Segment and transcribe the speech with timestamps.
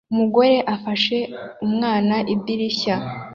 [0.11, 1.17] Umugore afashe
[1.65, 2.95] umwana idirishya